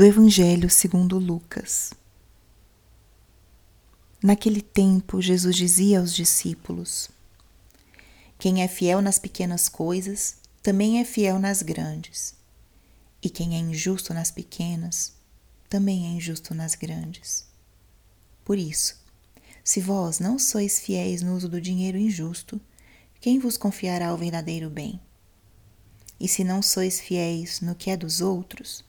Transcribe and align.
do 0.00 0.06
Evangelho 0.06 0.70
segundo 0.70 1.18
Lucas. 1.18 1.92
Naquele 4.22 4.62
tempo, 4.62 5.20
Jesus 5.20 5.54
dizia 5.54 6.00
aos 6.00 6.14
discípulos: 6.14 7.10
Quem 8.38 8.62
é 8.62 8.66
fiel 8.66 9.02
nas 9.02 9.18
pequenas 9.18 9.68
coisas, 9.68 10.36
também 10.62 11.00
é 11.00 11.04
fiel 11.04 11.38
nas 11.38 11.60
grandes. 11.60 12.34
E 13.22 13.28
quem 13.28 13.54
é 13.54 13.58
injusto 13.58 14.14
nas 14.14 14.30
pequenas, 14.30 15.12
também 15.68 16.06
é 16.06 16.08
injusto 16.16 16.54
nas 16.54 16.74
grandes. 16.74 17.44
Por 18.42 18.56
isso, 18.56 18.98
se 19.62 19.82
vós 19.82 20.18
não 20.18 20.38
sois 20.38 20.80
fiéis 20.80 21.20
no 21.20 21.36
uso 21.36 21.46
do 21.46 21.60
dinheiro 21.60 21.98
injusto, 21.98 22.58
quem 23.20 23.38
vos 23.38 23.58
confiará 23.58 24.14
o 24.14 24.16
verdadeiro 24.16 24.70
bem? 24.70 24.98
E 26.18 26.26
se 26.26 26.42
não 26.42 26.62
sois 26.62 26.98
fiéis 26.98 27.60
no 27.60 27.74
que 27.74 27.90
é 27.90 27.98
dos 27.98 28.22
outros, 28.22 28.82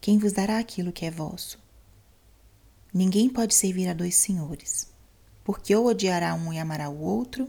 quem 0.00 0.18
vos 0.18 0.32
dará 0.32 0.58
aquilo 0.58 0.92
que 0.92 1.04
é 1.04 1.10
vosso? 1.10 1.58
Ninguém 2.92 3.28
pode 3.28 3.54
servir 3.54 3.86
a 3.86 3.92
dois 3.92 4.16
senhores, 4.16 4.90
porque 5.44 5.76
ou 5.76 5.86
odiará 5.86 6.34
um 6.34 6.50
e 6.50 6.58
amará 6.58 6.88
o 6.88 6.98
outro, 6.98 7.46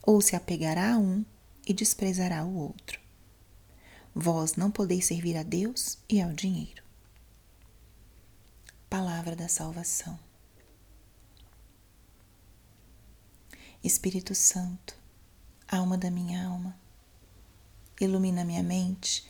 ou 0.00 0.20
se 0.20 0.36
apegará 0.36 0.94
a 0.94 0.98
um 0.98 1.24
e 1.66 1.74
desprezará 1.74 2.44
o 2.44 2.56
outro. 2.56 3.00
Vós 4.14 4.54
não 4.54 4.70
podeis 4.70 5.04
servir 5.06 5.36
a 5.36 5.42
Deus 5.42 5.98
e 6.08 6.22
ao 6.22 6.32
dinheiro. 6.32 6.82
Palavra 8.88 9.34
da 9.34 9.48
salvação. 9.48 10.18
Espírito 13.82 14.34
Santo, 14.34 14.94
alma 15.66 15.98
da 15.98 16.10
minha 16.10 16.46
alma, 16.46 16.78
ilumina 18.00 18.44
minha 18.44 18.62
mente, 18.62 19.28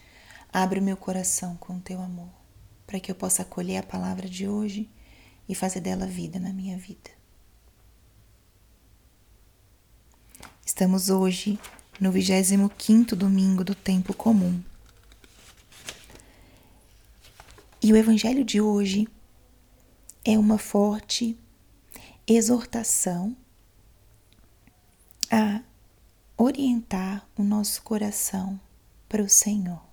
abre 0.52 0.78
o 0.78 0.82
meu 0.82 0.96
coração 0.96 1.56
com 1.56 1.80
teu 1.80 2.00
amor 2.00 2.39
para 2.90 2.98
que 2.98 3.08
eu 3.08 3.14
possa 3.14 3.42
acolher 3.42 3.76
a 3.76 3.82
palavra 3.84 4.28
de 4.28 4.48
hoje 4.48 4.90
e 5.48 5.54
fazer 5.54 5.78
dela 5.78 6.06
vida 6.06 6.40
na 6.40 6.52
minha 6.52 6.76
vida. 6.76 7.08
Estamos 10.66 11.08
hoje 11.08 11.56
no 12.00 12.10
25 12.10 13.14
domingo 13.14 13.62
do 13.62 13.76
tempo 13.76 14.12
comum. 14.12 14.60
E 17.80 17.92
o 17.92 17.96
evangelho 17.96 18.44
de 18.44 18.60
hoje 18.60 19.06
é 20.24 20.36
uma 20.36 20.58
forte 20.58 21.38
exortação 22.26 23.36
a 25.30 25.62
orientar 26.36 27.24
o 27.38 27.44
nosso 27.44 27.82
coração 27.82 28.60
para 29.08 29.22
o 29.22 29.28
Senhor. 29.28 29.89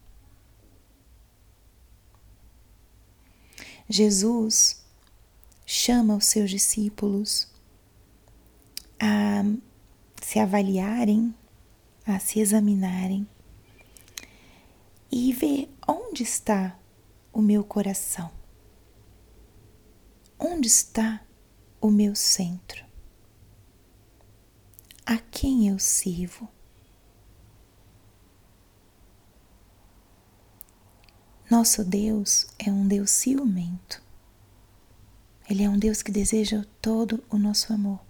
Jesus 3.89 4.85
chama 5.65 6.15
os 6.15 6.25
seus 6.25 6.49
discípulos 6.49 7.47
a 8.99 9.43
se 10.21 10.39
avaliarem, 10.39 11.33
a 12.05 12.19
se 12.19 12.39
examinarem 12.39 13.27
e 15.09 15.31
ver 15.31 15.73
onde 15.87 16.23
está 16.23 16.77
o 17.31 17.41
meu 17.41 17.63
coração, 17.63 18.29
onde 20.37 20.67
está 20.67 21.25
o 21.79 21.89
meu 21.89 22.13
centro, 22.13 22.83
a 25.05 25.17
quem 25.17 25.69
eu 25.69 25.79
sirvo. 25.79 26.49
Nosso 31.49 31.81
Deus 31.81 32.45
é 32.59 32.69
um 32.69 32.85
Deus 32.85 33.09
ciumento. 33.09 34.01
Ele 35.49 35.63
é 35.63 35.69
um 35.69 35.79
Deus 35.79 36.01
que 36.01 36.11
deseja 36.11 36.65
todo 36.81 37.23
o 37.29 37.37
nosso 37.37 37.71
amor. 37.71 38.01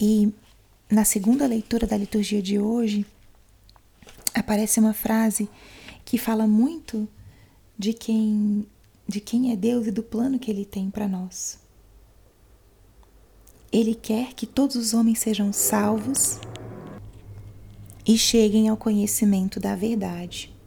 E 0.00 0.32
na 0.90 1.04
segunda 1.04 1.46
leitura 1.46 1.86
da 1.86 1.98
liturgia 1.98 2.40
de 2.40 2.58
hoje, 2.58 3.04
aparece 4.32 4.80
uma 4.80 4.94
frase 4.94 5.50
que 6.02 6.16
fala 6.16 6.46
muito 6.46 7.06
de 7.78 7.92
quem 7.92 8.66
de 9.06 9.20
quem 9.20 9.52
é 9.52 9.56
Deus 9.56 9.86
e 9.86 9.90
do 9.90 10.02
plano 10.02 10.38
que 10.38 10.50
ele 10.50 10.66
tem 10.66 10.90
para 10.90 11.08
nós. 11.08 11.58
Ele 13.72 13.94
quer 13.94 14.34
que 14.34 14.46
todos 14.46 14.76
os 14.76 14.92
homens 14.94 15.18
sejam 15.18 15.50
salvos 15.50 16.38
e 18.06 18.16
cheguem 18.18 18.68
ao 18.68 18.76
conhecimento 18.76 19.58
da 19.58 19.74
verdade. 19.74 20.57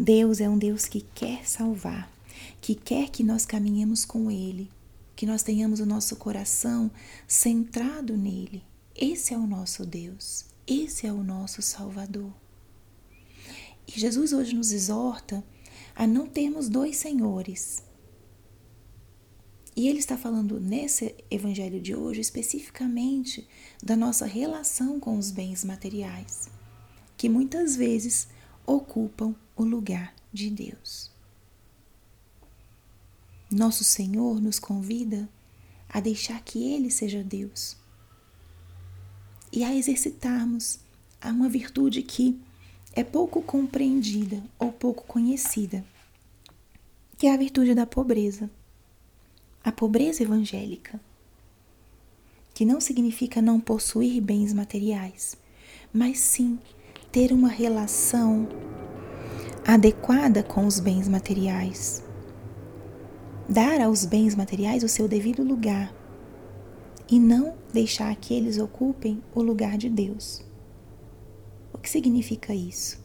Deus 0.00 0.40
é 0.40 0.48
um 0.48 0.56
Deus 0.56 0.86
que 0.86 1.00
quer 1.00 1.44
salvar, 1.44 2.08
que 2.60 2.76
quer 2.76 3.10
que 3.10 3.24
nós 3.24 3.44
caminhemos 3.44 4.04
com 4.04 4.30
Ele, 4.30 4.70
que 5.16 5.26
nós 5.26 5.42
tenhamos 5.42 5.80
o 5.80 5.86
nosso 5.86 6.14
coração 6.14 6.88
centrado 7.26 8.16
nele. 8.16 8.62
Esse 8.94 9.34
é 9.34 9.36
o 9.36 9.44
nosso 9.44 9.84
Deus, 9.84 10.44
esse 10.68 11.04
é 11.04 11.12
o 11.12 11.24
nosso 11.24 11.60
Salvador. 11.62 12.32
E 13.88 13.98
Jesus 13.98 14.32
hoje 14.32 14.54
nos 14.54 14.70
exorta 14.70 15.42
a 15.96 16.06
não 16.06 16.28
termos 16.28 16.68
dois 16.68 16.96
senhores. 16.96 17.82
E 19.74 19.88
ele 19.88 19.98
está 19.98 20.16
falando 20.16 20.60
nesse 20.60 21.12
evangelho 21.28 21.80
de 21.80 21.96
hoje 21.96 22.20
especificamente 22.20 23.48
da 23.82 23.96
nossa 23.96 24.26
relação 24.26 25.00
com 25.00 25.18
os 25.18 25.32
bens 25.32 25.64
materiais, 25.64 26.48
que 27.16 27.28
muitas 27.28 27.74
vezes 27.74 28.28
ocupam 28.68 29.34
o 29.56 29.64
lugar 29.64 30.14
de 30.30 30.50
Deus. 30.50 31.10
Nosso 33.50 33.82
Senhor 33.82 34.38
nos 34.42 34.58
convida 34.58 35.26
a 35.88 36.00
deixar 36.00 36.42
que 36.42 36.74
Ele 36.74 36.90
seja 36.90 37.24
Deus 37.24 37.78
e 39.50 39.64
a 39.64 39.74
exercitarmos 39.74 40.78
a 41.18 41.30
uma 41.30 41.48
virtude 41.48 42.02
que 42.02 42.38
é 42.92 43.02
pouco 43.02 43.40
compreendida 43.40 44.42
ou 44.58 44.70
pouco 44.70 45.04
conhecida, 45.06 45.82
que 47.16 47.26
é 47.26 47.32
a 47.32 47.38
virtude 47.38 47.74
da 47.74 47.86
pobreza. 47.86 48.50
A 49.64 49.72
pobreza 49.72 50.22
evangélica, 50.22 51.00
que 52.52 52.66
não 52.66 52.80
significa 52.80 53.40
não 53.40 53.60
possuir 53.60 54.20
bens 54.22 54.52
materiais, 54.52 55.36
mas 55.92 56.18
sim 56.18 56.58
ter 57.10 57.32
uma 57.32 57.48
relação 57.48 58.46
adequada 59.66 60.42
com 60.42 60.66
os 60.66 60.78
bens 60.78 61.08
materiais. 61.08 62.04
Dar 63.48 63.80
aos 63.80 64.04
bens 64.04 64.34
materiais 64.34 64.82
o 64.82 64.88
seu 64.88 65.08
devido 65.08 65.42
lugar 65.42 65.94
e 67.10 67.18
não 67.18 67.56
deixar 67.72 68.14
que 68.16 68.34
eles 68.34 68.58
ocupem 68.58 69.22
o 69.34 69.42
lugar 69.42 69.78
de 69.78 69.88
Deus. 69.88 70.44
O 71.72 71.78
que 71.78 71.88
significa 71.88 72.54
isso? 72.54 73.02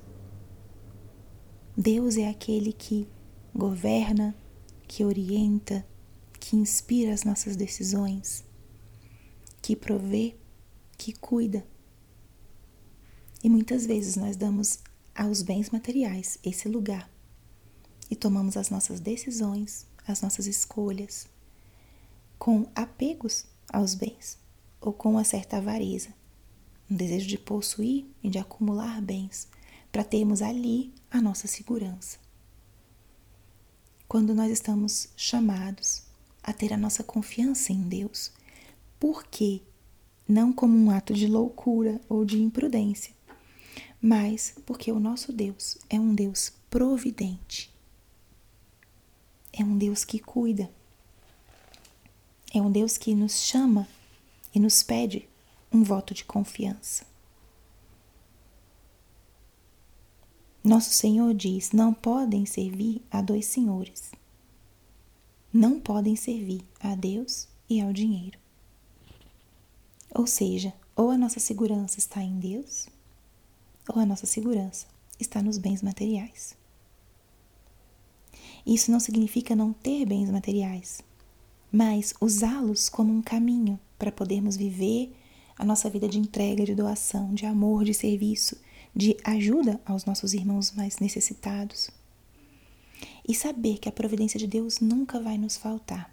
Deus 1.75 2.18
é 2.18 2.28
aquele 2.30 2.74
que 2.74 3.08
governa, 3.56 4.36
que 4.88 5.06
orienta, 5.06 5.86
que 6.40 6.58
inspira 6.58 7.13
as 7.13 7.24
nossas 7.24 7.56
decisões, 7.56 8.44
que 9.62 9.75
provê, 9.75 10.36
que 10.97 11.13
cuida. 11.13 11.66
E 13.44 13.50
muitas 13.50 13.86
vezes 13.86 14.16
nós 14.16 14.38
damos 14.38 14.80
aos 15.14 15.42
bens 15.42 15.70
materiais 15.70 16.40
esse 16.44 16.70
lugar 16.70 17.09
e 18.09 18.16
tomamos 18.16 18.56
as 18.56 18.70
nossas 18.70 19.00
decisões, 19.00 19.86
as 20.08 20.22
nossas 20.22 20.48
escolhas 20.48 21.28
com 22.40 22.68
apegos 22.76 23.46
aos 23.72 23.96
bens 23.96 24.38
ou 24.81 24.92
com 24.92 25.12
uma 25.12 25.24
certa 25.24 25.58
avareza, 25.58 26.09
um 26.90 26.96
desejo 26.96 27.28
de 27.28 27.38
possuir 27.38 28.06
e 28.22 28.30
de 28.30 28.38
acumular 28.38 29.02
bens 29.02 29.48
para 29.92 30.04
termos 30.04 30.42
ali 30.42 30.94
a 31.10 31.22
nossa 31.22 31.48
segurança. 31.48 32.18
Quando 34.07 34.36
nós 34.36 34.51
estamos 34.51 35.10
chamados 35.16 36.04
a 36.42 36.51
ter 36.51 36.74
a 36.74 36.78
nossa 36.78 37.04
confiança 37.04 37.72
em 37.72 37.81
Deus, 37.81 38.31
por 39.00 39.24
quê? 39.24 39.62
Não 40.28 40.51
como 40.51 40.78
um 40.78 40.92
ato 40.92 41.13
de 41.13 41.28
loucura 41.28 42.00
ou 42.10 42.25
de 42.25 42.42
imprudência, 42.42 43.13
mas 44.03 44.53
porque 44.65 44.91
o 44.91 45.00
nosso 45.00 45.31
Deus 45.31 45.77
é 45.89 45.97
um 45.97 46.13
Deus 46.13 46.51
providente. 46.69 47.73
É 49.53 49.63
um 49.63 49.77
Deus 49.77 50.03
que 50.03 50.19
cuida. 50.19 50.69
É 52.53 52.61
um 52.61 52.69
Deus 52.69 52.97
que 52.97 53.15
nos 53.15 53.39
chama 53.39 53.88
e 54.53 54.59
nos 54.59 54.83
pede 54.83 55.29
um 55.71 55.83
voto 55.83 56.13
de 56.13 56.25
confiança. 56.25 57.05
Nosso 60.61 60.91
Senhor 60.91 61.33
diz: 61.33 61.71
não 61.71 61.94
podem 61.94 62.45
servir 62.45 63.01
a 63.09 63.21
dois 63.21 63.45
senhores. 63.45 64.11
Não 65.51 65.79
podem 65.79 66.17
servir 66.17 66.61
a 66.77 66.94
Deus 66.94 67.47
e 67.69 67.79
ao 67.79 67.94
dinheiro. 67.94 68.38
Ou 70.13 70.27
seja, 70.27 70.73
ou 70.94 71.09
a 71.09 71.17
nossa 71.17 71.39
segurança 71.39 72.00
está 72.00 72.21
em 72.21 72.38
Deus, 72.38 72.88
ou 73.88 74.00
a 74.00 74.06
nossa 74.06 74.25
segurança 74.25 74.88
está 75.19 75.41
nos 75.41 75.57
bens 75.57 75.81
materiais. 75.81 76.56
Isso 78.65 78.91
não 78.91 79.00
significa 79.00 79.56
não 79.56 79.74
ter 79.74 80.06
bens 80.06 80.30
materiais, 80.30 81.01
mas 81.71 82.13
usá-los 82.21 82.88
como 82.88 83.13
um 83.13 83.21
caminho 83.21 83.80
para 83.97 84.12
podermos 84.12 84.56
viver 84.56 85.13
a 85.57 85.65
nossa 85.65 85.89
vida 85.89 86.07
de 86.07 86.19
entrega, 86.19 86.65
de 86.65 86.75
doação, 86.75 87.33
de 87.33 87.45
amor, 87.45 87.83
de 87.83 87.94
serviço, 87.94 88.57
de 88.95 89.18
ajuda 89.24 89.81
aos 89.86 90.06
nossos 90.06 90.33
irmãos 90.33 90.71
mais 90.71 91.00
necessitados. 91.00 91.89
E 93.27 93.33
saber 93.33 93.79
que 93.79 93.89
a 93.89 93.91
providência 93.91 94.39
de 94.39 94.47
Deus 94.47 94.79
nunca 94.79 95.19
vai 95.19 95.38
nos 95.38 95.57
faltar. 95.57 96.12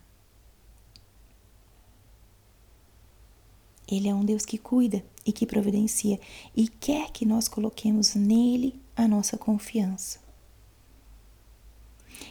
Ele 3.91 4.09
é 4.09 4.15
um 4.15 4.25
Deus 4.25 4.47
que 4.47 4.57
cuida 4.57 5.05
e 5.27 5.33
que 5.33 5.47
providencia 5.47 6.21
e 6.55 6.69
quer 6.69 7.11
que 7.11 7.27
nós 7.27 7.49
coloquemos 7.49 8.15
nele 8.15 8.81
a 8.95 9.09
nossa 9.09 9.37
confiança. 9.37 10.21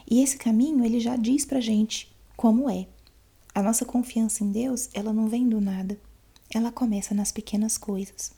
E 0.09 0.21
esse 0.21 0.37
caminho 0.37 0.85
ele 0.85 0.99
já 0.99 1.15
diz 1.15 1.45
pra 1.45 1.59
gente 1.59 2.15
como 2.37 2.69
é. 2.69 2.87
A 3.53 3.61
nossa 3.61 3.83
confiança 3.83 4.43
em 4.43 4.51
Deus, 4.51 4.89
ela 4.93 5.11
não 5.11 5.27
vem 5.27 5.49
do 5.49 5.59
nada. 5.59 5.99
Ela 6.49 6.71
começa 6.71 7.13
nas 7.13 7.31
pequenas 7.31 7.77
coisas. 7.77 8.31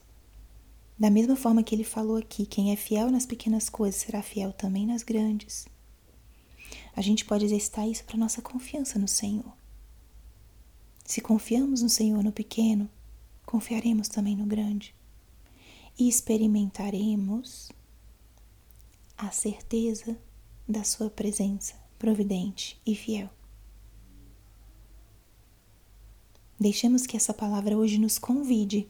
Da 0.97 1.09
mesma 1.09 1.35
forma 1.35 1.63
que 1.63 1.75
ele 1.75 1.83
falou 1.83 2.17
aqui, 2.17 2.45
quem 2.45 2.71
é 2.71 2.75
fiel 2.75 3.09
nas 3.11 3.25
pequenas 3.25 3.69
coisas 3.69 4.01
será 4.01 4.21
fiel 4.21 4.53
também 4.53 4.85
nas 4.85 5.03
grandes. 5.03 5.67
A 6.95 7.01
gente 7.01 7.25
pode 7.25 7.45
exercitar 7.45 7.87
isso 7.87 8.03
para 8.03 8.17
nossa 8.17 8.41
confiança 8.41 8.99
no 8.99 9.07
Senhor. 9.07 9.53
Se 11.05 11.21
confiamos 11.21 11.81
no 11.81 11.89
Senhor 11.89 12.23
no 12.23 12.31
pequeno, 12.31 12.89
confiaremos 13.51 14.07
também 14.07 14.33
no 14.33 14.45
grande 14.45 14.95
e 15.99 16.07
experimentaremos 16.07 17.69
a 19.17 19.29
certeza 19.29 20.17
da 20.65 20.85
Sua 20.85 21.09
presença 21.09 21.75
providente 21.99 22.81
e 22.85 22.95
fiel. 22.95 23.29
Deixemos 26.57 27.05
que 27.05 27.17
essa 27.17 27.33
palavra 27.33 27.75
hoje 27.75 27.97
nos 27.97 28.17
convide 28.17 28.87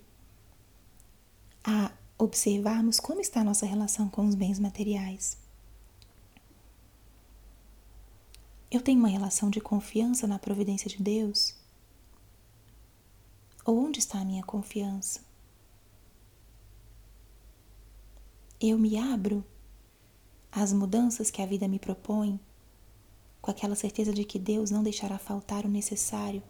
a 1.63 1.91
observarmos 2.19 2.99
como 2.99 3.19
está 3.19 3.41
a 3.41 3.43
nossa 3.43 3.65
relação 3.65 4.07
com 4.07 4.27
os 4.27 4.35
bens 4.35 4.59
materiais. 4.59 5.39
Eu 8.69 8.79
tenho 8.79 8.99
uma 8.99 9.09
relação 9.09 9.49
de 9.49 9.59
confiança 9.59 10.27
na 10.27 10.37
providência 10.37 10.87
de 10.87 11.01
Deus? 11.01 11.60
Onde 13.65 13.99
está 13.99 14.19
a 14.19 14.25
minha 14.25 14.43
confiança? 14.43 15.21
Eu 18.59 18.77
me 18.77 18.97
abro 18.97 19.45
às 20.51 20.73
mudanças 20.73 21.29
que 21.29 21.43
a 21.43 21.45
vida 21.45 21.67
me 21.67 21.77
propõe, 21.77 22.39
com 23.39 23.51
aquela 23.51 23.75
certeza 23.75 24.11
de 24.11 24.25
que 24.25 24.39
Deus 24.39 24.71
não 24.71 24.81
deixará 24.81 25.19
faltar 25.19 25.63
o 25.63 25.69
necessário 25.69 26.41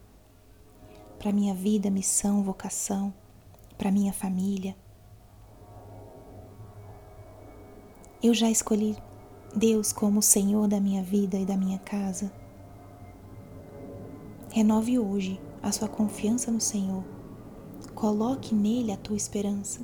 para 1.19 1.33
minha 1.33 1.53
vida, 1.53 1.89
missão, 1.89 2.43
vocação, 2.43 3.13
para 3.77 3.91
minha 3.91 4.13
família. 4.13 4.73
Eu 8.23 8.33
já 8.33 8.49
escolhi 8.49 8.95
Deus 9.53 9.91
como 9.91 10.19
o 10.19 10.23
Senhor 10.23 10.65
da 10.65 10.79
minha 10.79 11.03
vida 11.03 11.37
e 11.37 11.45
da 11.45 11.57
minha 11.57 11.77
casa. 11.79 12.31
Renove 14.49 14.97
hoje 14.97 15.50
a 15.61 15.71
sua 15.71 15.87
confiança 15.87 16.51
no 16.51 16.59
Senhor. 16.59 17.03
Coloque 17.93 18.55
nele 18.55 18.91
a 18.91 18.97
tua 18.97 19.15
esperança. 19.15 19.81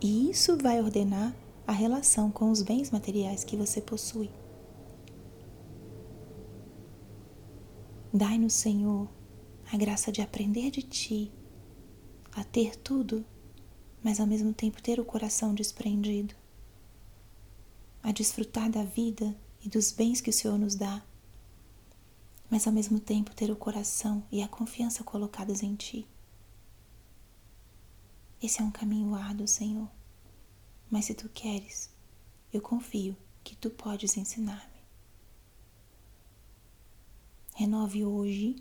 E 0.00 0.30
isso 0.30 0.56
vai 0.56 0.80
ordenar 0.80 1.34
a 1.66 1.72
relação 1.72 2.30
com 2.30 2.50
os 2.50 2.62
bens 2.62 2.90
materiais 2.90 3.42
que 3.42 3.56
você 3.56 3.80
possui. 3.80 4.30
Dai-nos, 8.12 8.54
Senhor, 8.54 9.08
a 9.72 9.76
graça 9.76 10.12
de 10.12 10.22
aprender 10.22 10.70
de 10.70 10.82
Ti, 10.82 11.32
a 12.32 12.44
ter 12.44 12.76
tudo, 12.76 13.24
mas 14.02 14.20
ao 14.20 14.26
mesmo 14.26 14.52
tempo 14.52 14.82
ter 14.82 15.00
o 15.00 15.04
coração 15.04 15.52
desprendido, 15.52 16.34
a 18.02 18.12
desfrutar 18.12 18.70
da 18.70 18.84
vida 18.84 19.36
e 19.64 19.68
dos 19.68 19.90
bens 19.90 20.20
que 20.20 20.30
o 20.30 20.32
Senhor 20.32 20.56
nos 20.56 20.76
dá 20.76 21.02
mas 22.50 22.66
ao 22.66 22.72
mesmo 22.72 23.00
tempo 23.00 23.34
ter 23.34 23.50
o 23.50 23.56
coração 23.56 24.22
e 24.30 24.42
a 24.42 24.48
confiança 24.48 25.02
colocadas 25.02 25.62
em 25.62 25.74
Ti. 25.74 26.06
Esse 28.40 28.60
é 28.60 28.64
um 28.64 28.70
caminho 28.70 29.14
árduo, 29.14 29.48
Senhor, 29.48 29.90
mas 30.90 31.06
se 31.06 31.14
Tu 31.14 31.28
queres, 31.28 31.90
eu 32.52 32.60
confio 32.60 33.16
que 33.42 33.56
Tu 33.56 33.70
podes 33.70 34.16
ensinar-me. 34.16 34.76
Renove 37.54 38.04
hoje 38.04 38.56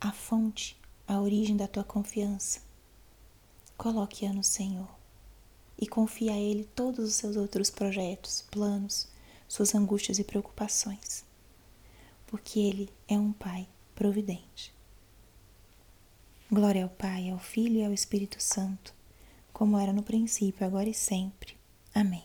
a 0.00 0.12
fonte, 0.12 0.80
a 1.06 1.20
origem 1.20 1.56
da 1.56 1.66
Tua 1.66 1.84
confiança. 1.84 2.62
Coloque-a 3.76 4.32
no 4.32 4.44
Senhor 4.44 4.88
e 5.76 5.86
confie 5.86 6.30
a 6.30 6.38
Ele 6.38 6.64
todos 6.64 7.04
os 7.04 7.14
seus 7.14 7.36
outros 7.36 7.70
projetos, 7.70 8.42
planos, 8.50 9.08
suas 9.48 9.74
angústias 9.74 10.18
e 10.18 10.24
preocupações 10.24 11.24
porque 12.34 12.58
Ele 12.58 12.90
é 13.06 13.16
um 13.16 13.32
Pai 13.32 13.64
providente. 13.94 14.74
Glória 16.50 16.82
ao 16.82 16.90
Pai, 16.90 17.30
ao 17.30 17.38
Filho 17.38 17.76
e 17.76 17.84
ao 17.84 17.92
Espírito 17.92 18.42
Santo, 18.42 18.92
como 19.52 19.78
era 19.78 19.92
no 19.92 20.02
princípio, 20.02 20.66
agora 20.66 20.88
e 20.88 20.94
sempre. 20.94 21.56
Amém. 21.94 22.24